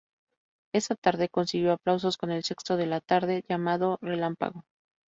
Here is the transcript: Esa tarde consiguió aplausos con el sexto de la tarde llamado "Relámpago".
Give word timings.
Esa 0.73 0.95
tarde 0.95 1.29
consiguió 1.29 1.73
aplausos 1.73 2.17
con 2.17 2.31
el 2.31 2.43
sexto 2.43 2.75
de 2.75 2.87
la 2.87 3.01
tarde 3.01 3.43
llamado 3.47 3.99
"Relámpago". 4.01 4.65